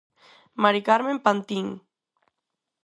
Mari 0.61 0.81
Carmen 0.87 1.19
Pantín. 1.25 1.67